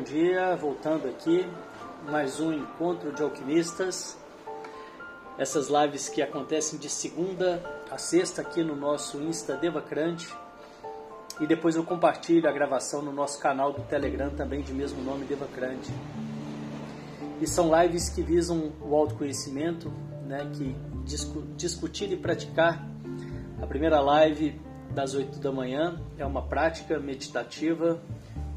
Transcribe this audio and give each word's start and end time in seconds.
bom 0.00 0.04
dia. 0.04 0.56
Voltando 0.56 1.06
aqui, 1.08 1.46
mais 2.10 2.40
um 2.40 2.50
encontro 2.54 3.12
de 3.12 3.22
alquimistas. 3.22 4.16
Essas 5.36 5.68
lives 5.68 6.08
que 6.08 6.22
acontecem 6.22 6.78
de 6.78 6.88
segunda 6.88 7.62
a 7.90 7.98
sexta 7.98 8.40
aqui 8.40 8.62
no 8.62 8.74
nosso 8.74 9.20
Insta 9.20 9.58
Devacrante. 9.58 10.34
E 11.38 11.46
depois 11.46 11.76
eu 11.76 11.84
compartilho 11.84 12.48
a 12.48 12.52
gravação 12.52 13.02
no 13.02 13.12
nosso 13.12 13.38
canal 13.40 13.74
do 13.74 13.82
Telegram, 13.82 14.30
também 14.30 14.62
de 14.62 14.72
mesmo 14.72 15.02
nome, 15.02 15.26
Devacrante. 15.26 15.92
E 17.38 17.46
são 17.46 17.70
lives 17.82 18.08
que 18.08 18.22
visam 18.22 18.72
o 18.80 18.96
autoconhecimento, 18.96 19.92
né, 20.24 20.50
que 20.54 20.74
discu 21.04 21.42
discutir 21.58 22.10
e 22.10 22.16
praticar. 22.16 22.82
A 23.60 23.66
primeira 23.66 24.00
live 24.00 24.58
das 24.94 25.12
8 25.12 25.38
da 25.40 25.52
manhã 25.52 26.00
é 26.16 26.24
uma 26.24 26.40
prática 26.40 26.98
meditativa 26.98 28.00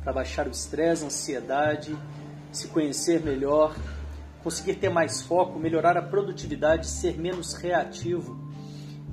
para 0.03 0.11
baixar 0.11 0.47
o 0.47 0.51
estresse, 0.51 1.03
a 1.03 1.07
ansiedade, 1.07 1.97
se 2.51 2.67
conhecer 2.67 3.21
melhor, 3.21 3.75
conseguir 4.43 4.75
ter 4.75 4.89
mais 4.89 5.21
foco, 5.21 5.57
melhorar 5.57 5.97
a 5.97 6.01
produtividade, 6.01 6.87
ser 6.87 7.17
menos 7.17 7.53
reativo. 7.53 8.37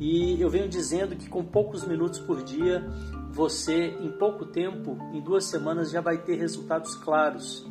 E 0.01 0.41
eu 0.41 0.51
venho 0.51 0.69
dizendo 0.69 1.15
que 1.15 1.29
com 1.29 1.45
poucos 1.45 1.87
minutos 1.87 2.19
por 2.19 2.43
dia, 2.43 2.85
você 3.31 3.89
em 4.01 4.11
pouco 4.11 4.47
tempo, 4.47 4.99
em 5.13 5.21
duas 5.21 5.45
semanas, 5.45 5.91
já 5.91 6.01
vai 6.01 6.19
ter 6.19 6.37
resultados 6.37 6.95
claros. 6.97 7.65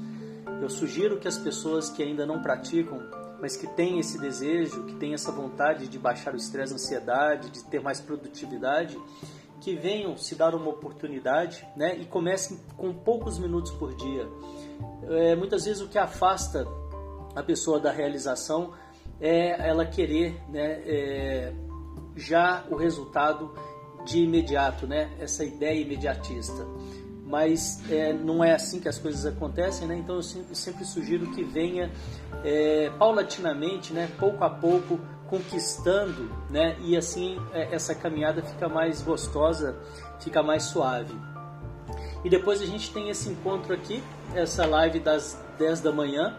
Eu 0.61 0.69
sugiro 0.69 1.19
que 1.19 1.27
as 1.27 1.37
pessoas 1.37 1.89
que 1.89 2.01
ainda 2.01 2.25
não 2.25 2.41
praticam, 2.41 3.01
mas 3.41 3.57
que 3.57 3.67
têm 3.67 3.99
esse 3.99 4.17
desejo, 4.19 4.85
que 4.85 4.95
têm 4.95 5.13
essa 5.13 5.31
vontade 5.31 5.87
de 5.87 5.97
baixar 5.97 6.33
o 6.33 6.37
estresse, 6.37 6.73
a 6.73 6.75
ansiedade, 6.75 7.49
de 7.49 7.63
ter 7.65 7.81
mais 7.81 7.99
produtividade, 7.99 8.97
que 9.61 9.75
venham 9.75 10.17
se 10.17 10.35
dar 10.35 10.55
uma 10.55 10.69
oportunidade 10.69 11.67
né, 11.75 11.97
e 11.97 12.05
comecem 12.05 12.59
com 12.77 12.93
poucos 12.93 13.37
minutos 13.37 13.71
por 13.71 13.93
dia. 13.95 14.27
É, 15.09 15.35
muitas 15.35 15.65
vezes 15.65 15.81
o 15.81 15.87
que 15.87 15.97
afasta 15.97 16.65
a 17.35 17.43
pessoa 17.43 17.79
da 17.79 17.91
realização 17.91 18.73
é 19.19 19.67
ela 19.67 19.85
querer 19.85 20.41
né, 20.49 20.81
é, 20.85 21.53
já 22.15 22.63
o 22.69 22.75
resultado 22.75 23.53
de 24.05 24.19
imediato, 24.19 24.87
né, 24.87 25.11
essa 25.19 25.43
ideia 25.43 25.79
imediatista. 25.79 26.65
Mas 27.25 27.79
é, 27.91 28.11
não 28.11 28.43
é 28.43 28.53
assim 28.55 28.79
que 28.79 28.89
as 28.89 28.97
coisas 28.97 29.23
acontecem, 29.23 29.87
né? 29.87 29.95
então 29.95 30.15
eu 30.15 30.23
sempre, 30.23 30.55
sempre 30.55 30.83
sugiro 30.83 31.29
que 31.31 31.43
venha 31.43 31.91
é, 32.43 32.89
paulatinamente, 32.97 33.93
né, 33.93 34.09
pouco 34.17 34.43
a 34.43 34.49
pouco, 34.49 34.99
conquistando, 35.29 36.31
né? 36.49 36.75
E 36.81 36.97
assim 36.97 37.39
é, 37.53 37.73
essa 37.73 37.93
caminhada 37.93 38.41
fica 38.41 38.67
mais 38.67 39.01
gostosa, 39.01 39.77
fica 40.19 40.41
mais 40.41 40.63
suave. 40.63 41.15
E 42.23 42.29
depois 42.29 42.61
a 42.61 42.65
gente 42.65 42.91
tem 42.91 43.09
esse 43.09 43.29
encontro 43.29 43.73
aqui, 43.73 44.03
essa 44.35 44.65
live 44.65 44.99
das 44.99 45.37
10 45.57 45.81
da 45.81 45.91
manhã, 45.91 46.37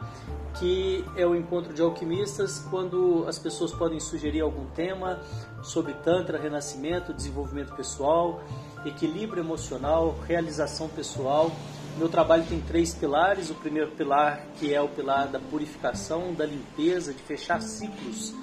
que 0.59 1.05
é 1.17 1.25
o 1.25 1.35
encontro 1.35 1.73
de 1.73 1.81
alquimistas, 1.81 2.59
quando 2.71 3.25
as 3.27 3.39
pessoas 3.39 3.73
podem 3.73 3.99
sugerir 3.99 4.41
algum 4.41 4.67
tema 4.67 5.21
sobre 5.63 5.95
Tantra, 5.95 6.39
renascimento, 6.39 7.15
desenvolvimento 7.15 7.75
pessoal, 7.75 8.43
equilíbrio 8.85 9.43
emocional, 9.43 10.19
realização 10.27 10.89
pessoal. 10.89 11.51
Meu 11.97 12.09
trabalho 12.09 12.45
tem 12.47 12.61
três 12.61 12.95
pilares. 12.95 13.51
O 13.51 13.55
primeiro 13.55 13.93
pilar, 13.93 14.45
que 14.59 14.75
é 14.75 14.81
o 14.81 14.89
pilar 14.89 15.29
da 15.29 15.39
purificação, 15.39 16.35
da 16.35 16.45
limpeza, 16.45 17.15
de 17.15 17.23
fechar 17.23 17.63
ciclos 17.63 18.35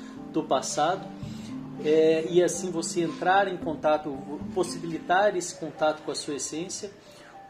do 0.41 0.47
passado 0.47 1.07
é, 1.83 2.25
e 2.29 2.43
assim 2.43 2.71
você 2.71 3.01
entrar 3.01 3.47
em 3.47 3.57
contato, 3.57 4.15
possibilitar 4.53 5.35
esse 5.35 5.55
contato 5.55 6.03
com 6.03 6.11
a 6.11 6.15
sua 6.15 6.35
essência. 6.35 6.91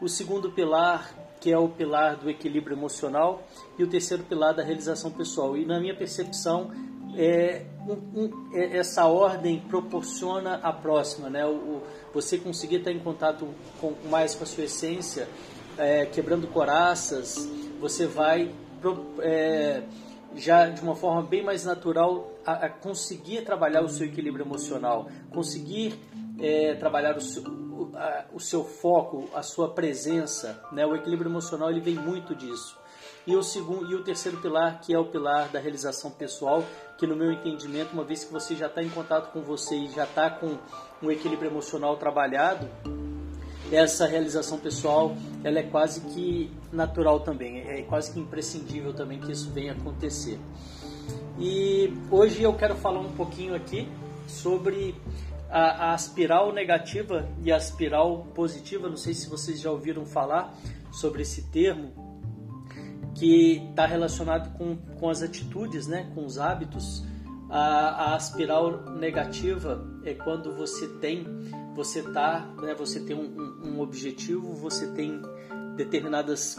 O 0.00 0.08
segundo 0.08 0.50
pilar, 0.50 1.12
que 1.40 1.52
é 1.52 1.58
o 1.58 1.68
pilar 1.68 2.16
do 2.16 2.30
equilíbrio 2.30 2.76
emocional, 2.76 3.42
e 3.78 3.84
o 3.84 3.86
terceiro 3.86 4.22
pilar 4.22 4.54
da 4.54 4.62
realização 4.62 5.10
pessoal. 5.10 5.56
E 5.56 5.64
na 5.64 5.80
minha 5.80 5.94
percepção, 5.94 6.70
é, 7.16 7.64
um, 7.86 8.20
um, 8.20 8.50
é, 8.54 8.76
essa 8.76 9.06
ordem 9.06 9.60
proporciona 9.60 10.60
a 10.62 10.72
próxima, 10.72 11.28
né? 11.28 11.44
O, 11.46 11.50
o, 11.50 11.82
você 12.14 12.38
conseguir 12.38 12.76
estar 12.76 12.92
em 12.92 12.98
contato 12.98 13.48
com, 13.80 13.94
mais 14.08 14.34
com 14.34 14.44
a 14.44 14.46
sua 14.46 14.64
essência, 14.64 15.28
é, 15.76 16.06
quebrando 16.06 16.46
coraças, 16.46 17.48
você 17.80 18.06
vai 18.06 18.50
é, 19.20 19.82
já 20.34 20.68
de 20.68 20.80
uma 20.82 20.94
forma 20.94 21.22
bem 21.22 21.42
mais 21.42 21.64
natural 21.64 22.32
a, 22.44 22.66
a 22.66 22.68
conseguir 22.68 23.42
trabalhar 23.42 23.82
o 23.82 23.88
seu 23.88 24.06
equilíbrio 24.06 24.44
emocional, 24.44 25.08
conseguir 25.30 25.98
é, 26.40 26.74
trabalhar 26.74 27.16
o 27.16 27.20
seu, 27.20 27.42
o, 27.42 27.90
a, 27.94 28.24
o 28.32 28.40
seu, 28.40 28.64
foco, 28.64 29.28
a 29.34 29.42
sua 29.42 29.70
presença. 29.70 30.62
Né? 30.72 30.86
O 30.86 30.94
equilíbrio 30.94 31.30
emocional 31.30 31.70
ele 31.70 31.80
vem 31.80 31.94
muito 31.94 32.34
disso. 32.34 32.78
E 33.26 33.36
o, 33.36 33.42
segundo, 33.42 33.90
e 33.90 33.94
o 33.94 34.02
terceiro 34.02 34.40
pilar, 34.40 34.80
que 34.80 34.94
é 34.94 34.98
o 34.98 35.04
pilar 35.04 35.48
da 35.48 35.58
realização 35.58 36.10
pessoal, 36.10 36.64
que 36.96 37.06
no 37.06 37.14
meu 37.14 37.30
entendimento, 37.30 37.92
uma 37.92 38.04
vez 38.04 38.24
que 38.24 38.32
você 38.32 38.56
já 38.56 38.66
está 38.66 38.82
em 38.82 38.88
contato 38.88 39.30
com 39.32 39.42
você 39.42 39.76
e 39.76 39.88
já 39.88 40.04
está 40.04 40.30
com 40.30 40.56
um 41.02 41.10
equilíbrio 41.10 41.50
emocional 41.50 41.96
trabalhado, 41.98 42.66
essa 43.72 44.06
realização 44.06 44.58
pessoal 44.58 45.16
ela 45.44 45.58
é 45.58 45.62
quase 45.62 46.00
que 46.00 46.50
natural 46.72 47.20
também, 47.20 47.60
é 47.60 47.82
quase 47.82 48.12
que 48.12 48.20
imprescindível 48.20 48.92
também 48.92 49.18
que 49.18 49.32
isso 49.32 49.50
venha 49.50 49.72
acontecer. 49.72 50.38
E 51.38 51.92
hoje 52.10 52.42
eu 52.42 52.54
quero 52.54 52.74
falar 52.74 53.00
um 53.00 53.12
pouquinho 53.12 53.54
aqui 53.54 53.88
sobre 54.26 54.94
a, 55.50 55.92
a 55.92 55.94
espiral 55.94 56.52
negativa 56.52 57.28
e 57.42 57.52
a 57.52 57.56
espiral 57.56 58.26
positiva. 58.34 58.88
Não 58.88 58.96
sei 58.96 59.14
se 59.14 59.28
vocês 59.28 59.60
já 59.60 59.70
ouviram 59.70 60.04
falar 60.04 60.54
sobre 60.90 61.22
esse 61.22 61.42
termo, 61.44 61.92
que 63.14 63.68
está 63.70 63.84
relacionado 63.84 64.56
com, 64.56 64.76
com 64.76 65.08
as 65.08 65.22
atitudes, 65.22 65.86
né, 65.86 66.10
com 66.14 66.24
os 66.24 66.38
hábitos. 66.38 67.04
A, 67.50 68.14
a 68.14 68.16
espiral 68.16 68.90
negativa 68.96 69.84
é 70.04 70.14
quando 70.14 70.54
você 70.54 70.86
tem, 70.98 71.26
você 71.78 72.02
tá, 72.02 72.44
né, 72.60 72.74
você 72.74 72.98
tem 72.98 73.14
um, 73.14 73.60
um 73.64 73.80
objetivo, 73.80 74.52
você 74.52 74.88
tem 74.88 75.22
determinadas 75.76 76.56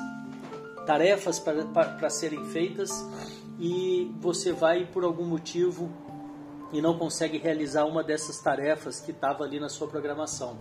tarefas 0.86 1.38
para 1.38 2.10
serem 2.10 2.46
feitas 2.46 3.06
e 3.60 4.10
você 4.22 4.54
vai 4.54 4.86
por 4.86 5.04
algum 5.04 5.26
motivo 5.26 5.92
e 6.72 6.82
não 6.82 6.98
consegue 6.98 7.38
realizar 7.38 7.84
uma 7.84 8.02
dessas 8.02 8.40
tarefas 8.40 9.02
que 9.02 9.12
estava 9.12 9.44
ali 9.44 9.60
na 9.60 9.68
sua 9.68 9.90
programação. 9.90 10.58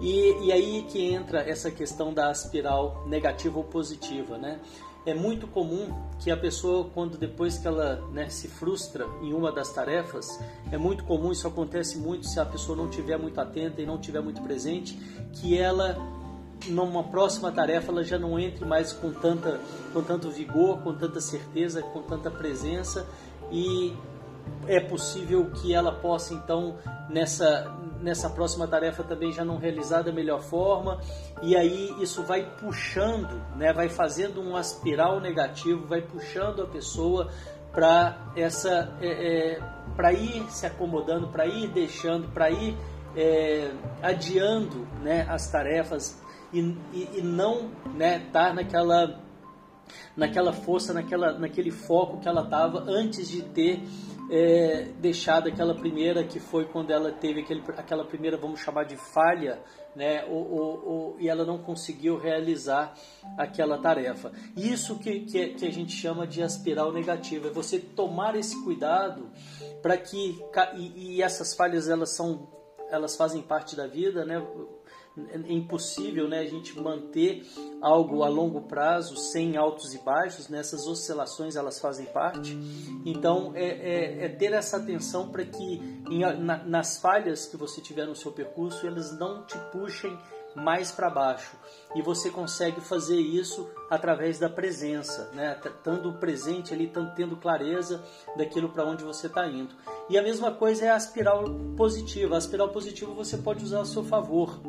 E, 0.00 0.46
e 0.46 0.50
aí 0.50 0.86
que 0.88 1.04
entra 1.04 1.40
essa 1.40 1.70
questão 1.70 2.14
da 2.14 2.32
espiral 2.32 3.04
negativa 3.06 3.58
ou 3.58 3.64
positiva, 3.64 4.38
né? 4.38 4.60
É 5.06 5.12
muito 5.12 5.46
comum 5.46 5.92
que 6.18 6.30
a 6.30 6.36
pessoa, 6.36 6.88
quando 6.94 7.18
depois 7.18 7.58
que 7.58 7.66
ela 7.66 7.96
né, 8.10 8.30
se 8.30 8.48
frustra 8.48 9.06
em 9.22 9.34
uma 9.34 9.52
das 9.52 9.70
tarefas, 9.70 10.40
é 10.72 10.78
muito 10.78 11.04
comum, 11.04 11.30
isso 11.30 11.46
acontece 11.46 11.98
muito 11.98 12.26
se 12.26 12.40
a 12.40 12.46
pessoa 12.46 12.76
não 12.76 12.88
estiver 12.88 13.18
muito 13.18 13.38
atenta 13.38 13.82
e 13.82 13.86
não 13.86 13.96
estiver 13.96 14.22
muito 14.22 14.40
presente, 14.42 14.98
que 15.34 15.58
ela 15.58 15.96
numa 16.68 17.04
próxima 17.04 17.52
tarefa 17.52 17.92
ela 17.92 18.02
já 18.02 18.18
não 18.18 18.38
entre 18.38 18.64
mais 18.64 18.92
com 18.92 19.12
tanta 19.12 19.60
com 19.92 20.02
tanto 20.02 20.30
vigor, 20.30 20.78
com 20.78 20.94
tanta 20.94 21.20
certeza, 21.20 21.82
com 21.82 22.00
tanta 22.02 22.30
presença 22.30 23.06
e 23.50 23.92
é 24.66 24.80
possível 24.80 25.50
que 25.50 25.74
ela 25.74 25.92
possa 25.92 26.32
então 26.34 26.76
nessa 27.10 27.64
nessa 28.04 28.28
próxima 28.28 28.68
tarefa 28.68 29.02
também 29.02 29.32
já 29.32 29.44
não 29.44 29.56
realizar 29.56 30.02
da 30.02 30.12
melhor 30.12 30.42
forma 30.42 31.00
e 31.42 31.56
aí 31.56 31.94
isso 32.00 32.22
vai 32.22 32.44
puxando, 32.60 33.42
né, 33.56 33.72
vai 33.72 33.88
fazendo 33.88 34.40
um 34.40 34.58
espiral 34.58 35.20
negativo, 35.20 35.86
vai 35.86 36.02
puxando 36.02 36.62
a 36.62 36.66
pessoa 36.66 37.30
para 37.72 38.16
essa 38.36 38.94
é, 39.00 39.54
é, 39.54 39.60
para 39.96 40.12
ir 40.12 40.44
se 40.50 40.66
acomodando, 40.66 41.28
para 41.28 41.46
ir 41.46 41.68
deixando, 41.68 42.28
para 42.28 42.50
ir 42.50 42.76
é, 43.16 43.70
adiando 44.02 44.86
né, 45.02 45.26
as 45.28 45.50
tarefas 45.50 46.20
e, 46.52 46.60
e, 46.92 47.08
e 47.18 47.22
não 47.22 47.70
né, 47.94 48.18
estar 48.18 48.48
tá 48.48 48.54
naquela, 48.54 49.20
naquela 50.16 50.52
força, 50.52 50.92
naquela, 50.92 51.38
naquele 51.38 51.70
foco 51.70 52.20
que 52.20 52.28
ela 52.28 52.42
estava 52.42 52.84
antes 52.88 53.28
de 53.28 53.42
ter 53.42 53.82
é, 54.30 54.88
deixado 54.98 55.48
aquela 55.48 55.74
primeira 55.74 56.24
que 56.24 56.40
foi 56.40 56.64
quando 56.64 56.90
ela 56.90 57.12
teve 57.12 57.40
aquele, 57.40 57.62
aquela 57.76 58.04
primeira, 58.04 58.36
vamos 58.36 58.60
chamar 58.60 58.84
de 58.84 58.96
falha, 58.96 59.60
né, 59.94 60.24
ou, 60.24 60.50
ou, 60.50 60.86
ou, 60.86 61.16
e 61.20 61.28
ela 61.28 61.44
não 61.44 61.58
conseguiu 61.58 62.18
realizar 62.18 62.94
aquela 63.38 63.78
tarefa. 63.78 64.32
Isso 64.56 64.98
que, 64.98 65.20
que, 65.20 65.48
que 65.48 65.66
a 65.66 65.70
gente 65.70 65.92
chama 65.92 66.26
de 66.26 66.42
aspiral 66.42 66.92
negativa, 66.92 67.48
é 67.48 67.50
você 67.50 67.78
tomar 67.78 68.34
esse 68.34 68.62
cuidado 68.64 69.30
para 69.82 69.96
que 69.96 70.38
e, 70.76 71.16
e 71.16 71.22
essas 71.22 71.54
falhas 71.54 71.88
elas 71.88 72.10
são 72.10 72.48
elas 72.90 73.16
fazem 73.16 73.42
parte 73.42 73.74
da 73.74 73.86
vida, 73.86 74.24
né? 74.24 74.44
É 75.16 75.52
impossível 75.52 76.28
né, 76.28 76.40
a 76.40 76.46
gente 76.46 76.78
manter 76.78 77.46
algo 77.80 78.24
a 78.24 78.28
longo 78.28 78.62
prazo 78.62 79.16
sem 79.16 79.56
altos 79.56 79.94
e 79.94 79.98
baixos, 79.98 80.48
né? 80.48 80.60
oscilações 80.60 81.54
elas 81.54 81.78
fazem 81.78 82.06
parte. 82.06 82.58
Então 83.04 83.52
é, 83.54 83.64
é, 83.64 84.24
é 84.24 84.28
ter 84.28 84.52
essa 84.52 84.78
atenção 84.78 85.28
para 85.28 85.44
que 85.44 85.80
em, 86.10 86.20
na, 86.40 86.64
nas 86.64 86.98
falhas 86.98 87.46
que 87.46 87.56
você 87.56 87.80
tiver 87.80 88.06
no 88.06 88.16
seu 88.16 88.32
percurso, 88.32 88.86
elas 88.86 89.16
não 89.16 89.44
te 89.46 89.56
puxem 89.70 90.18
mais 90.54 90.90
para 90.90 91.10
baixo. 91.10 91.56
E 91.94 92.02
você 92.02 92.30
consegue 92.30 92.80
fazer 92.80 93.16
isso 93.16 93.68
através 93.90 94.38
da 94.38 94.48
presença, 94.48 95.30
né? 95.32 95.58
estando 95.64 96.12
presente 96.14 96.74
ali, 96.74 96.90
tendo 97.14 97.36
clareza 97.36 98.02
daquilo 98.36 98.68
para 98.68 98.84
onde 98.84 99.04
você 99.04 99.28
está 99.28 99.46
indo. 99.46 99.74
E 100.08 100.18
a 100.18 100.22
mesma 100.22 100.52
coisa 100.52 100.86
é 100.86 100.90
a 100.90 100.96
espiral 100.96 101.44
positiva. 101.76 102.34
A 102.34 102.38
espiral 102.38 102.70
positiva 102.70 103.12
você 103.12 103.36
pode 103.36 103.64
usar 103.64 103.80
a 103.80 103.84
seu 103.84 104.04
favor. 104.04 104.60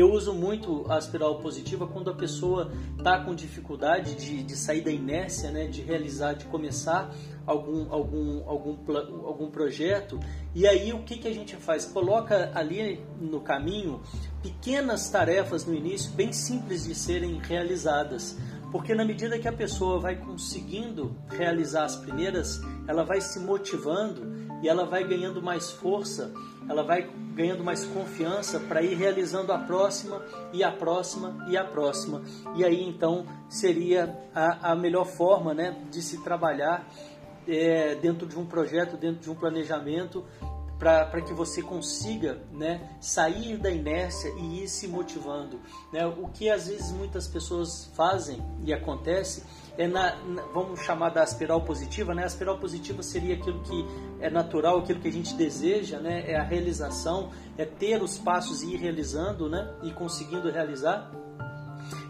Eu 0.00 0.10
uso 0.14 0.32
muito 0.32 0.90
a 0.90 0.96
espiral 0.96 1.40
positiva 1.40 1.86
quando 1.86 2.08
a 2.08 2.14
pessoa 2.14 2.72
está 2.96 3.22
com 3.22 3.34
dificuldade 3.34 4.14
de, 4.14 4.42
de 4.42 4.56
sair 4.56 4.80
da 4.80 4.90
inércia, 4.90 5.50
né, 5.50 5.66
de 5.66 5.82
realizar, 5.82 6.32
de 6.32 6.46
começar 6.46 7.14
algum, 7.44 7.92
algum, 7.92 8.48
algum, 8.48 9.26
algum 9.26 9.50
projeto. 9.50 10.18
E 10.54 10.66
aí 10.66 10.94
o 10.94 11.02
que, 11.02 11.18
que 11.18 11.28
a 11.28 11.34
gente 11.34 11.54
faz? 11.54 11.84
Coloca 11.84 12.50
ali 12.54 13.04
no 13.20 13.42
caminho 13.42 14.00
pequenas 14.42 15.10
tarefas 15.10 15.66
no 15.66 15.74
início, 15.74 16.10
bem 16.12 16.32
simples 16.32 16.84
de 16.84 16.94
serem 16.94 17.38
realizadas. 17.38 18.38
Porque 18.72 18.94
na 18.94 19.04
medida 19.04 19.38
que 19.38 19.48
a 19.48 19.52
pessoa 19.52 20.00
vai 20.00 20.16
conseguindo 20.16 21.14
realizar 21.28 21.84
as 21.84 21.96
primeiras, 21.96 22.58
ela 22.88 23.04
vai 23.04 23.20
se 23.20 23.38
motivando 23.38 24.39
e 24.62 24.68
ela 24.68 24.84
vai 24.84 25.04
ganhando 25.04 25.42
mais 25.42 25.70
força, 25.70 26.32
ela 26.68 26.82
vai 26.82 27.08
ganhando 27.34 27.64
mais 27.64 27.84
confiança 27.84 28.60
para 28.60 28.82
ir 28.82 28.94
realizando 28.94 29.52
a 29.52 29.58
próxima 29.58 30.22
e 30.52 30.62
a 30.62 30.70
próxima 30.70 31.46
e 31.48 31.56
a 31.56 31.64
próxima. 31.64 32.22
E 32.54 32.64
aí 32.64 32.82
então 32.82 33.26
seria 33.48 34.16
a, 34.34 34.72
a 34.72 34.76
melhor 34.76 35.06
forma 35.06 35.54
né, 35.54 35.76
de 35.90 36.02
se 36.02 36.22
trabalhar 36.22 36.86
é, 37.48 37.94
dentro 37.94 38.26
de 38.26 38.38
um 38.38 38.46
projeto, 38.46 38.96
dentro 38.96 39.20
de 39.20 39.30
um 39.30 39.34
planejamento, 39.34 40.24
para 40.80 41.20
que 41.20 41.34
você 41.34 41.62
consiga 41.62 42.40
né, 42.50 42.96
sair 42.98 43.58
da 43.58 43.70
inércia 43.70 44.30
e 44.30 44.64
ir 44.64 44.68
se 44.68 44.88
motivando. 44.88 45.60
Né? 45.92 46.06
O 46.06 46.28
que 46.28 46.48
às 46.48 46.68
vezes 46.68 46.90
muitas 46.90 47.28
pessoas 47.28 47.90
fazem 47.94 48.42
e 48.64 48.72
acontece 48.72 49.44
é 49.76 49.86
na, 49.86 50.16
na, 50.16 50.42
vamos 50.54 50.80
chamar 50.80 51.10
da 51.10 51.22
espiral 51.22 51.62
positiva, 51.62 52.14
né? 52.14 52.24
A 52.24 52.26
espiral 52.26 52.58
positiva 52.58 53.02
seria 53.02 53.34
aquilo 53.34 53.60
que 53.60 53.86
é 54.20 54.28
natural, 54.28 54.78
aquilo 54.78 55.00
que 55.00 55.08
a 55.08 55.12
gente 55.12 55.34
deseja, 55.34 55.98
né? 55.98 56.24
É 56.30 56.36
a 56.36 56.42
realização, 56.42 57.30
é 57.56 57.64
ter 57.64 58.02
os 58.02 58.18
passos 58.18 58.62
e 58.62 58.74
ir 58.74 58.76
realizando, 58.76 59.48
né? 59.48 59.72
E 59.82 59.92
conseguindo 59.92 60.50
realizar. 60.50 61.10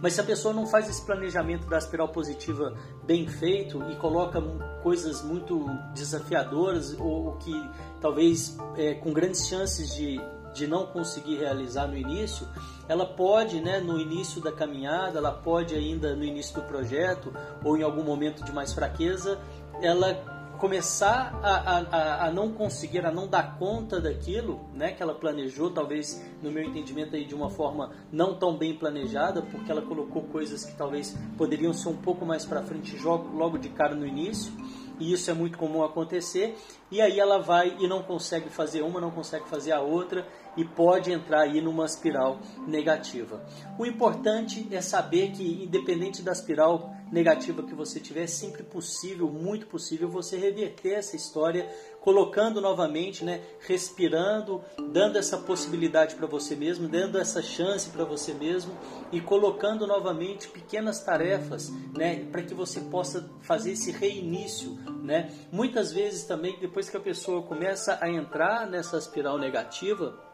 Mas 0.03 0.15
se 0.15 0.21
a 0.21 0.25
pessoa 0.25 0.55
não 0.55 0.67
faz 0.67 0.89
esse 0.89 1.05
planejamento 1.05 1.67
da 1.69 1.79
espiral 1.79 2.09
positiva 2.09 2.75
bem 3.05 3.29
feito 3.29 3.83
e 3.91 3.97
coloca 3.97 4.41
coisas 4.83 5.23
muito 5.23 5.67
desafiadoras 5.95 6.99
ou, 6.99 7.27
ou 7.27 7.33
que 7.37 7.53
talvez 8.01 8.57
é, 8.77 8.95
com 8.95 9.13
grandes 9.13 9.47
chances 9.47 9.95
de, 9.95 10.19
de 10.55 10.67
não 10.67 10.87
conseguir 10.87 11.37
realizar 11.37 11.87
no 11.87 11.97
início, 11.97 12.49
ela 12.89 13.05
pode, 13.05 13.61
né, 13.61 13.79
no 13.79 13.99
início 13.99 14.41
da 14.41 14.51
caminhada, 14.51 15.19
ela 15.19 15.33
pode 15.33 15.75
ainda 15.75 16.17
no 16.17 16.25
início 16.25 16.55
do 16.55 16.63
projeto 16.63 17.33
ou 17.63 17.77
em 17.77 17.83
algum 17.83 18.03
momento 18.03 18.43
de 18.43 18.53
mais 18.53 18.73
fraqueza, 18.73 19.39
ela 19.83 20.40
começar 20.61 21.41
a, 21.43 21.49
a, 21.49 22.27
a, 22.27 22.31
não 22.31 22.53
conseguir, 22.53 23.05
a 23.07 23.11
não 23.11 23.27
dar 23.27 23.59
conta 23.59 23.99
daquilo 23.99 24.61
né, 24.75 24.93
que 24.93 25.03
ela 25.03 25.15
planejou, 25.15 25.71
talvez 25.71 26.23
no 26.43 26.51
meu 26.51 26.63
entendimento 26.63 27.17
aí 27.17 27.25
de 27.25 27.35
uma 27.35 27.49
forma 27.49 27.93
não 28.13 28.39
tão 28.39 28.57
bem 28.57 28.77
planejada, 28.77 29.41
porque 29.41 29.73
ela 29.73 29.81
colocou 29.81 30.23
coisas 30.25 30.65
que 30.65 30.77
talvez 30.77 31.17
poderiam 31.39 31.73
ser 31.73 31.89
um 31.89 31.97
pouco 31.97 32.27
mais 32.27 32.45
para 32.45 32.63
frente 32.63 32.95
logo 33.03 33.57
de 33.57 33.71
cara 33.71 33.95
no 33.95 34.07
início 34.07 34.53
e 35.01 35.15
isso 35.15 35.31
é 35.31 35.35
muito 35.35 35.57
comum 35.57 35.83
acontecer, 35.83 36.55
e 36.91 37.01
aí 37.01 37.19
ela 37.19 37.39
vai 37.39 37.75
e 37.81 37.89
não 37.89 38.03
consegue 38.03 38.51
fazer 38.51 38.83
uma, 38.83 39.01
não 39.01 39.11
consegue 39.11 39.49
fazer 39.49 39.73
a 39.73 39.81
outra 39.81 40.29
e 40.57 40.65
pode 40.65 41.13
entrar 41.13 41.43
aí 41.43 41.61
numa 41.61 41.87
espiral 41.87 42.41
negativa. 42.67 43.45
O 43.79 43.87
importante 43.87 44.67
é 44.71 44.81
saber 44.81 45.33
que 45.33 45.65
independente 45.65 46.23
da 46.23 46.33
espiral 46.33 46.95
negativa 47.11 47.63
que 47.63 47.75
você 47.75 47.99
tiver, 47.99 48.23
é 48.23 48.27
sempre 48.27 48.63
possível, 48.63 49.29
muito 49.29 49.67
possível 49.67 50.09
você 50.09 50.37
reverter 50.37 50.95
essa 50.95 51.17
história 51.17 51.69
colocando 52.01 52.61
novamente, 52.61 53.25
né, 53.25 53.43
respirando, 53.67 54.63
dando 54.93 55.19
essa 55.19 55.37
possibilidade 55.37 56.15
para 56.15 56.27
você 56.27 56.55
mesmo, 56.55 56.89
dando 56.89 57.19
essa 57.19 57.43
chance 57.43 57.91
para 57.91 58.05
você 58.05 58.33
mesmo 58.33 58.73
e 59.13 59.21
colocando 59.21 59.87
novamente 59.87 60.49
pequenas 60.49 61.03
tarefas, 61.03 61.71
né, 61.97 62.25
para 62.31 62.43
que 62.43 62.55
você 62.55 62.81
possa 62.81 63.29
fazer 63.41 63.73
esse 63.73 63.91
reinício, 63.91 64.79
né? 65.03 65.31
Muitas 65.53 65.93
vezes 65.93 66.25
também 66.25 66.59
depois 66.61 66.89
que 66.89 66.97
a 66.97 67.01
pessoa 67.01 67.43
começa 67.43 67.99
a 68.01 68.09
entrar 68.09 68.67
nessa 68.67 68.97
espiral 68.97 69.39
negativa, 69.39 70.30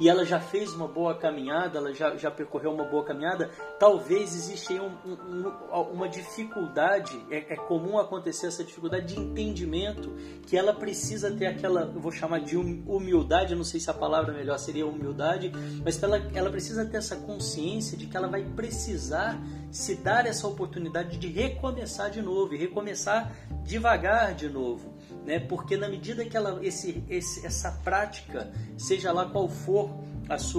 e 0.00 0.08
ela 0.08 0.24
já 0.24 0.40
fez 0.40 0.72
uma 0.72 0.88
boa 0.88 1.14
caminhada, 1.14 1.78
ela 1.78 1.92
já, 1.92 2.16
já 2.16 2.30
percorreu 2.30 2.72
uma 2.72 2.84
boa 2.84 3.04
caminhada, 3.04 3.50
talvez 3.78 4.34
existe 4.34 4.72
aí 4.72 4.80
um, 4.80 4.92
um, 5.06 5.80
uma 5.92 6.08
dificuldade, 6.08 7.18
é, 7.30 7.54
é, 7.54 7.56
comum 7.56 7.98
acontecer 7.98 8.46
essa 8.46 8.64
dificuldade 8.64 9.14
de 9.14 9.20
entendimento, 9.20 10.12
que 10.46 10.56
ela 10.56 10.72
precisa 10.72 11.30
ter 11.30 11.46
aquela, 11.46 11.82
eu 11.82 12.00
vou 12.00 12.12
chamar 12.12 12.40
de 12.40 12.56
hum, 12.56 12.82
humildade, 12.86 13.54
não 13.54 13.64
sei 13.64 13.80
se 13.80 13.90
a 13.90 13.94
palavra 13.94 14.32
melhor 14.32 14.58
seria 14.58 14.86
humildade, 14.86 15.52
mas 15.84 16.02
ela, 16.02 16.18
ela 16.34 16.50
precisa 16.50 16.84
ter 16.84 16.98
essa 16.98 17.16
consciência 17.16 17.96
de 17.96 18.06
que 18.06 18.16
ela 18.16 18.28
vai 18.28 18.42
precisar 18.42 19.40
se 19.70 19.94
dar 19.94 20.26
essa 20.26 20.46
oportunidade 20.46 21.16
de 21.16 21.28
recomeçar 21.28 22.10
de 22.10 22.20
novo, 22.20 22.54
e 22.54 22.58
recomeçar 22.58 23.32
devagar 23.64 24.34
de 24.34 24.48
novo 24.48 24.99
né? 25.30 25.38
Porque 25.38 25.76
na 25.76 25.88
medida 25.88 26.24
que 26.24 26.36
ela, 26.36 26.58
esse, 26.60 27.04
esse, 27.08 27.46
essa 27.46 27.70
prática, 27.84 28.50
seja 28.76 29.12
lá 29.12 29.24
qual 29.24 29.48
for 29.48 29.88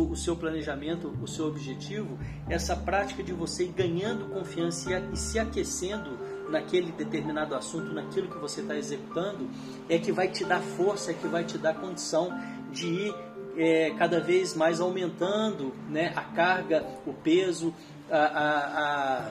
o 0.09 0.15
seu 0.15 0.35
planejamento, 0.35 1.13
o 1.21 1.27
seu 1.27 1.47
objetivo, 1.47 2.18
essa 2.50 2.73
prática 2.73 3.21
de 3.21 3.33
você 3.33 3.65
ir 3.65 3.73
ganhando 3.73 4.29
confiança 4.29 4.89
e, 4.89 5.13
e 5.13 5.18
se 5.18 5.38
aquecendo 5.38 6.18
naquele 6.49 6.94
determinado 6.94 7.54
assunto, 7.54 7.94
naquilo 7.94 8.30
que 8.30 8.37
você 8.37 8.61
está 8.61 8.78
executando, 8.78 9.49
é 9.90 9.99
que 9.99 10.11
vai 10.13 10.30
te 10.30 10.45
dar 10.45 10.61
força, 10.61 11.11
é 11.11 11.13
que 11.13 11.28
vai 11.28 11.44
te 11.44 11.57
dar 11.57 11.73
condição 11.73 12.31
de 12.71 12.87
ir 12.87 13.16
é, 13.57 13.92
cada 13.97 14.21
vez 14.21 14.56
mais 14.56 14.80
aumentando 14.80 15.73
né, 15.90 16.13
a 16.16 16.23
carga, 16.23 16.85
o 17.06 17.11
peso, 17.11 17.73
a, 18.09 18.18
a, 18.18 19.28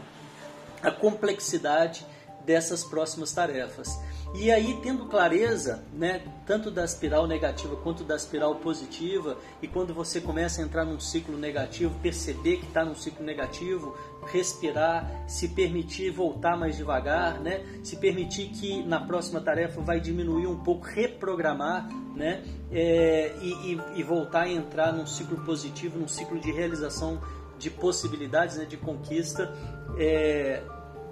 a, 0.82 0.88
a 0.88 0.90
complexidade 0.90 2.06
dessas 2.44 2.85
próximas 2.85 3.32
tarefas. 3.32 3.99
E 4.32 4.50
aí, 4.50 4.78
tendo 4.80 5.06
clareza, 5.06 5.82
né, 5.92 6.22
tanto 6.46 6.70
da 6.70 6.84
espiral 6.84 7.26
negativa 7.26 7.75
quanto 7.76 8.04
da 8.04 8.14
espiral 8.14 8.54
positiva, 8.56 9.37
e 9.60 9.66
quando 9.66 9.92
você 9.92 10.20
começa 10.20 10.62
a 10.62 10.64
entrar 10.64 10.84
num 10.84 11.00
ciclo 11.00 11.37
negativo, 11.37 11.99
perceber 12.00 12.58
que 12.58 12.66
está 12.66 12.84
num 12.84 12.94
ciclo 12.94 13.25
negativo, 13.25 13.96
respirar, 14.26 15.25
se 15.26 15.49
permitir 15.49 16.10
voltar 16.10 16.56
mais 16.56 16.76
devagar, 16.76 17.40
né, 17.40 17.66
se 17.82 17.96
permitir 17.96 18.50
que 18.50 18.84
na 18.84 19.00
próxima 19.00 19.40
tarefa 19.40 19.80
vai 19.80 20.00
diminuir 20.00 20.46
um 20.46 20.56
pouco, 20.56 20.87
reprogramar, 20.87 21.88
né, 22.14 22.44
é, 22.70 23.34
e, 23.42 23.72
e, 23.72 23.80
e 23.96 24.02
voltar 24.04 24.42
a 24.42 24.49
entrar 24.49 24.92
num 24.92 25.06
ciclo 25.06 25.38
positivo, 25.44 25.99
num 25.99 26.08
ciclo 26.08 26.38
de 26.38 26.52
realização 26.52 27.20
de 27.58 27.68
possibilidades, 27.68 28.56
né, 28.56 28.64
de 28.64 28.76
conquista. 28.76 29.52
É, 29.99 30.62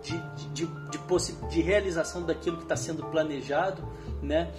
de, 0.02 0.18
de, 0.52 0.66
de, 0.66 1.48
de 1.48 1.60
realização 1.60 2.22
daquilo 2.24 2.56
que 2.56 2.62
está 2.64 2.76
sendo 2.76 3.04
planejado, 3.06 3.82
né? 4.22 4.52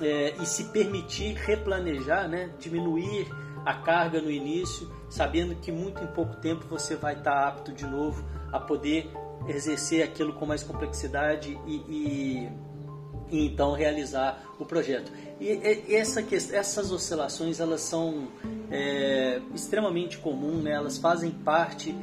É, 0.00 0.34
e 0.40 0.44
se 0.46 0.64
permitir 0.64 1.34
replanejar, 1.34 2.28
né? 2.28 2.50
diminuir 2.58 3.26
a 3.64 3.74
carga 3.74 4.20
no 4.20 4.30
início, 4.30 4.88
sabendo 5.08 5.54
que 5.56 5.72
muito 5.72 6.02
em 6.04 6.06
pouco 6.08 6.36
tempo 6.36 6.66
você 6.68 6.94
vai 6.94 7.14
estar 7.14 7.32
tá 7.32 7.48
apto 7.48 7.72
de 7.72 7.86
novo 7.86 8.22
a 8.52 8.60
poder 8.60 9.10
exercer 9.48 10.02
aquilo 10.02 10.34
com 10.34 10.46
mais 10.46 10.62
complexidade 10.62 11.58
e, 11.66 11.74
e, 11.88 12.48
e 13.30 13.46
então 13.46 13.72
realizar 13.72 14.42
o 14.58 14.64
projeto. 14.64 15.10
E, 15.40 15.84
e 15.88 15.94
essa, 15.94 16.24
essas 16.52 16.92
oscilações 16.92 17.58
elas 17.58 17.80
são 17.80 18.28
é, 18.70 19.40
extremamente 19.54 20.18
comuns, 20.18 20.62
né? 20.62 20.72
elas 20.72 20.98
fazem 20.98 21.30
parte 21.30 21.94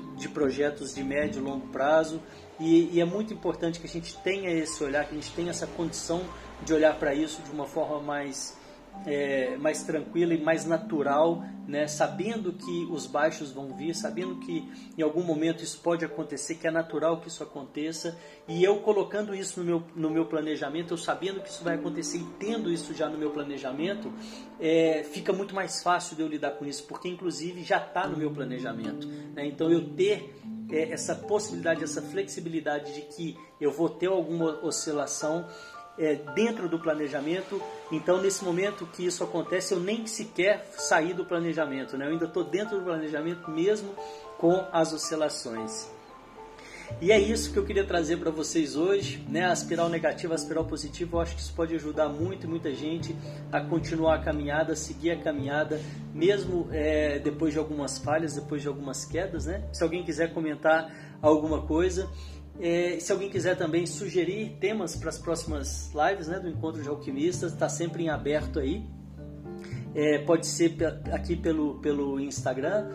de, 0.00 0.28
projetos 0.28 0.94
de 0.94 1.02
médio 1.02 1.40
e 1.40 1.44
longo 1.44 1.66
prazo. 1.68 2.20
E, 2.58 2.90
e, 2.92 3.00
é 3.00 3.04
muito 3.04 3.34
importante 3.34 3.80
que 3.80 3.86
a 3.86 3.90
gente 3.90 4.16
tenha 4.18 4.50
esse 4.50 4.82
olhar, 4.82 5.04
que 5.04 5.12
a 5.12 5.20
gente 5.20 5.32
tenha 5.32 5.50
essa 5.50 5.66
condição 5.66 6.22
de 6.62 6.72
olhar 6.72 6.96
para 6.98 7.14
isso 7.14 7.42
de 7.42 7.50
uma 7.50 7.66
forma 7.66 8.00
mais, 8.00 8.56
é, 9.06 9.56
mais 9.56 9.82
tranquila 9.82 10.34
e 10.34 10.42
mais 10.42 10.64
natural, 10.64 11.44
né? 11.66 11.86
sabendo 11.86 12.52
que 12.52 12.86
os 12.90 13.06
baixos 13.06 13.52
vão 13.52 13.74
vir, 13.74 13.94
sabendo 13.94 14.36
que 14.36 14.68
em 14.96 15.02
algum 15.02 15.22
momento 15.22 15.62
isso 15.62 15.80
pode 15.80 16.04
acontecer, 16.04 16.56
que 16.56 16.66
é 16.66 16.70
natural 16.70 17.20
que 17.20 17.28
isso 17.28 17.42
aconteça, 17.42 18.18
e 18.48 18.62
eu 18.62 18.80
colocando 18.80 19.34
isso 19.34 19.60
no 19.60 19.66
meu, 19.66 19.82
no 19.94 20.10
meu 20.10 20.26
planejamento, 20.26 20.94
eu 20.94 20.98
sabendo 20.98 21.40
que 21.40 21.48
isso 21.48 21.62
vai 21.62 21.74
acontecer 21.74 22.18
e 22.18 22.24
tendo 22.38 22.70
isso 22.70 22.94
já 22.94 23.08
no 23.08 23.18
meu 23.18 23.30
planejamento, 23.30 24.12
é, 24.60 25.02
fica 25.04 25.32
muito 25.32 25.54
mais 25.54 25.82
fácil 25.82 26.16
de 26.16 26.22
eu 26.22 26.28
lidar 26.28 26.52
com 26.52 26.64
isso, 26.64 26.84
porque 26.84 27.08
inclusive 27.08 27.62
já 27.62 27.78
está 27.78 28.06
no 28.06 28.16
meu 28.16 28.30
planejamento. 28.30 29.06
Né? 29.06 29.46
Então 29.46 29.70
eu 29.70 29.88
ter 29.94 30.34
é, 30.70 30.92
essa 30.92 31.14
possibilidade, 31.14 31.84
essa 31.84 32.02
flexibilidade 32.02 32.94
de 32.94 33.02
que 33.02 33.36
eu 33.60 33.70
vou 33.70 33.88
ter 33.88 34.06
alguma 34.06 34.64
oscilação 34.64 35.46
é, 35.98 36.16
dentro 36.34 36.68
do 36.68 36.78
planejamento. 36.78 37.60
Então, 37.90 38.20
nesse 38.20 38.44
momento 38.44 38.86
que 38.86 39.04
isso 39.04 39.22
acontece, 39.22 39.74
eu 39.74 39.80
nem 39.80 40.06
sequer 40.06 40.66
saí 40.76 41.12
do 41.12 41.24
planejamento, 41.24 41.96
né? 41.96 42.06
eu 42.06 42.12
ainda 42.12 42.26
estou 42.26 42.44
dentro 42.44 42.78
do 42.78 42.84
planejamento 42.84 43.50
mesmo 43.50 43.94
com 44.38 44.64
as 44.72 44.92
oscilações. 44.92 45.88
E 47.00 47.10
é 47.10 47.18
isso 47.18 47.52
que 47.52 47.58
eu 47.58 47.64
queria 47.64 47.84
trazer 47.84 48.18
para 48.18 48.30
vocês 48.30 48.76
hoje, 48.76 49.24
né? 49.28 49.46
A 49.46 49.52
espiral 49.52 49.88
negativa, 49.88 50.34
a 50.34 50.36
espiral 50.36 50.64
positiva, 50.64 51.16
eu 51.16 51.20
acho 51.20 51.34
que 51.34 51.40
isso 51.40 51.52
pode 51.54 51.74
ajudar 51.74 52.08
muito, 52.08 52.48
muita 52.48 52.72
gente 52.74 53.16
a 53.50 53.60
continuar 53.60 54.16
a 54.16 54.18
caminhada, 54.18 54.74
a 54.74 54.76
seguir 54.76 55.10
a 55.10 55.16
caminhada, 55.16 55.80
mesmo 56.12 56.68
é, 56.70 57.18
depois 57.18 57.52
de 57.52 57.58
algumas 57.58 57.98
falhas, 57.98 58.34
depois 58.34 58.62
de 58.62 58.68
algumas 58.68 59.04
quedas, 59.04 59.46
né? 59.46 59.64
Se 59.72 59.82
alguém 59.82 60.04
quiser 60.04 60.32
comentar 60.32 60.94
alguma 61.20 61.62
coisa, 61.62 62.08
se 63.00 63.10
alguém 63.10 63.28
quiser 63.28 63.56
também 63.56 63.86
sugerir 63.86 64.56
temas 64.60 64.94
para 64.96 65.08
as 65.08 65.18
próximas 65.18 65.90
lives 65.92 66.28
né, 66.28 66.38
do 66.38 66.48
Encontro 66.48 66.82
de 66.82 66.88
Alquimistas, 66.88 67.52
está 67.52 67.68
sempre 67.68 68.04
em 68.04 68.08
aberto 68.08 68.58
aí. 68.58 68.84
É, 69.94 70.18
pode 70.18 70.46
ser 70.46 70.76
aqui 71.12 71.36
pelo, 71.36 71.80
pelo 71.80 72.18
Instagram 72.18 72.88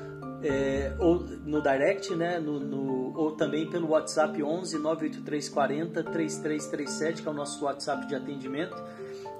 é, 0.43 0.93
ou 0.99 1.19
no 1.19 1.61
direct, 1.61 2.13
né, 2.15 2.39
no, 2.39 2.59
no, 2.59 3.17
ou 3.17 3.31
também 3.31 3.69
pelo 3.69 3.89
WhatsApp 3.89 4.41
11 4.41 4.79
98340 4.79 6.03
3337, 6.03 7.21
que 7.21 7.27
é 7.27 7.31
o 7.31 7.33
nosso 7.33 7.63
WhatsApp 7.65 8.07
de 8.07 8.15
atendimento, 8.15 8.75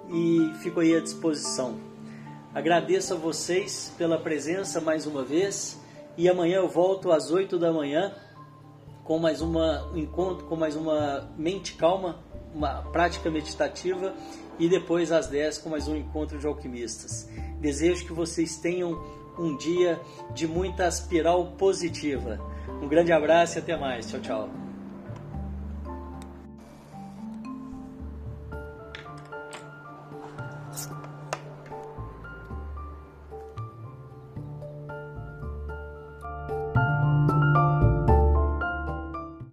e 0.10 0.52
fico 0.62 0.80
aí 0.80 0.96
à 0.96 1.00
disposição. 1.00 1.78
Agradeço 2.54 3.14
a 3.14 3.18
vocês 3.18 3.94
pela 3.98 4.18
presença 4.18 4.82
mais 4.82 5.06
uma 5.06 5.24
vez 5.24 5.80
e 6.18 6.28
amanhã 6.28 6.58
eu 6.58 6.68
volto 6.68 7.12
às 7.12 7.32
8 7.32 7.58
da 7.58 7.72
manhã 7.72 8.14
com 9.10 9.18
mais 9.18 9.42
uma, 9.42 9.88
um 9.92 9.98
encontro, 9.98 10.46
com 10.46 10.56
mais 10.56 10.75
uma 10.75 11.28
mente 11.36 11.74
calma, 11.74 12.20
uma 12.54 12.84
prática 12.92 13.28
meditativa 13.32 14.13
e 14.60 14.70
depois 14.70 15.12
às 15.12 15.25
10 15.25 15.58
com 15.58 15.70
mais 15.72 15.88
um 15.88 15.96
encontro 15.96 16.38
de 16.38 16.46
alquimistas. 16.46 17.28
Desejo 17.60 18.06
que 18.06 18.13
vocês 18.13 18.58
tenham 18.58 19.04
um 19.36 19.58
dia 19.58 20.00
de 20.36 20.48
muita 20.48 20.88
espiral 20.88 21.54
positiva. 21.58 22.39
Um 22.84 22.88
grande 22.88 23.12
abraço 23.12 23.58
e 23.58 23.60
até 23.62 23.75
mais. 23.75 24.08
Tchau, 24.12 24.20
tchau. 24.20 24.69